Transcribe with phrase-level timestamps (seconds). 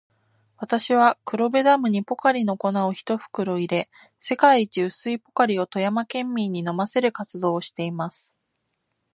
[0.57, 3.87] 私は、黒部ダムにポカリの粉を一袋入れ、
[4.19, 8.35] 世界一薄いポカリを富山県民に飲ませる活動をしています。